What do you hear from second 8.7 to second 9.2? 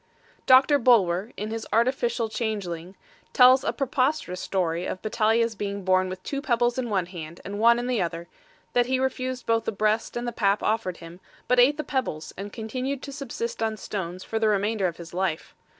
that he